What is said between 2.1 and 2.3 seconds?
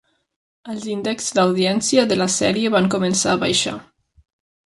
de la